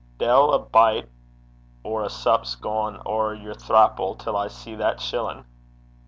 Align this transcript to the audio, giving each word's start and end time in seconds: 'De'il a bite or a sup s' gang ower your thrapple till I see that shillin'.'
'De'il 0.17 0.51
a 0.51 0.57
bite 0.57 1.07
or 1.83 2.03
a 2.03 2.09
sup 2.09 2.41
s' 2.41 2.55
gang 2.55 2.99
ower 3.05 3.35
your 3.35 3.53
thrapple 3.53 4.15
till 4.15 4.35
I 4.35 4.47
see 4.47 4.73
that 4.73 4.99
shillin'.' 4.99 5.45